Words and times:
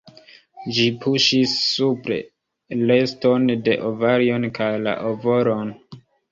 Ĝi 0.77 0.85
puŝis 1.03 1.53
supre 1.65 2.17
reston 2.81 3.47
de 3.69 3.79
ovarion 3.93 4.51
kaj 4.59 4.73
la 4.89 4.99
ovolon. 5.15 5.75